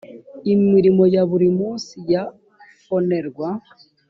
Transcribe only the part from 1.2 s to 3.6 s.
buri munsi ya fonerwa